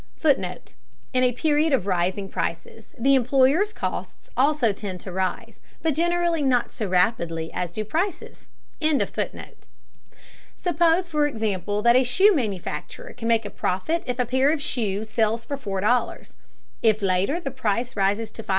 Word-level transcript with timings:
[Footnote: 0.15 0.73
In 1.13 1.23
a 1.23 1.31
period 1.31 1.73
of 1.73 1.85
rising 1.85 2.27
prices, 2.27 2.95
the 2.97 3.13
employer's 3.13 3.71
costs 3.71 4.31
also 4.35 4.73
tend 4.73 4.99
to 5.01 5.11
rise, 5.11 5.61
but 5.83 5.93
generally 5.93 6.41
not 6.41 6.71
so 6.71 6.87
rapidly 6.89 7.53
as 7.53 7.71
do 7.71 7.85
prices.] 7.85 8.47
Suppose, 10.55 11.07
for 11.07 11.27
example 11.27 11.83
that 11.83 11.95
a 11.95 12.03
shoe 12.03 12.33
manufacturer 12.33 13.13
can 13.13 13.27
make 13.27 13.45
a 13.45 13.51
profit 13.51 14.01
if 14.07 14.17
a 14.17 14.25
pair 14.25 14.51
of 14.51 14.59
shoes 14.59 15.07
sells 15.07 15.45
for 15.45 15.55
$4.00. 15.55 16.33
If 16.81 17.03
later 17.03 17.39
the 17.39 17.51
price 17.51 17.95
rises 17.95 18.31
to 18.31 18.41
$5. 18.41 18.49